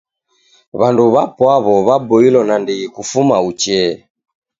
W'andu 0.79 1.03
w'apwaw'o 1.13 1.75
w'aboilo 1.87 2.39
nandighi 2.47 2.85
kufuma 2.95 3.35
uchee. 3.49 3.93